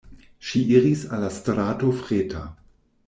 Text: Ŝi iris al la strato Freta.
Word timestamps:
Ŝi 0.47 0.61
iris 0.77 1.03
al 1.17 1.21
la 1.25 1.29
strato 1.35 1.93
Freta. 2.01 2.43